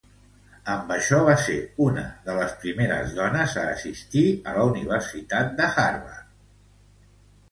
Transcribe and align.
Amb 0.75 0.93
això 0.93 1.17
va 1.27 1.33
ser 1.47 1.57
una 1.87 2.05
de 2.29 2.37
les 2.37 2.55
primeres 2.63 3.13
dones 3.19 3.53
a 3.63 3.67
assistir 3.73 4.23
a 4.53 4.55
la 4.57 4.63
Universitat 4.71 5.61
Harvard. 5.67 6.33